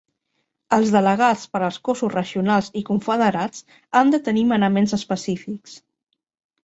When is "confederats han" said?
2.89-4.15